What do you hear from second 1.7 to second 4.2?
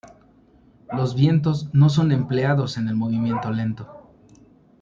no son empleados en el movimiento lento.